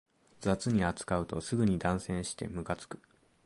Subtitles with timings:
[0.39, 2.99] 雑に扱うとすぐに断線してムカつく